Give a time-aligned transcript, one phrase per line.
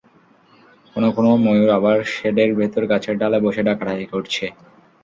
[0.95, 4.45] কোনো কোনো ময়ূর আবার শেডের ভেতর গাছের ডালে বসে ডাকাডাকি করছে।